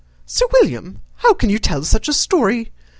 [0.25, 2.71] Sir William, how can you tell such a story?